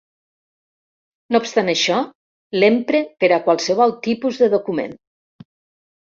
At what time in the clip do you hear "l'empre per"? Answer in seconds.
2.63-3.29